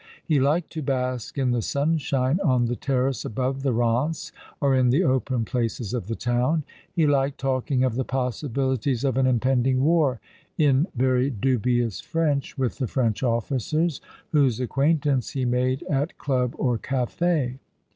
[0.25, 4.89] He liked to bask in the sunshine on the terrace above the Eance, or in
[4.89, 6.63] the open places of the town.
[6.91, 10.19] He liked talking of the possibilities of an impending war,
[10.57, 14.01] in very dubious French, with the French officers,
[14.31, 17.59] whose acquaintance he made at club or cafe.